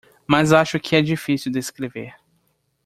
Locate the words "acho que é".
0.51-1.01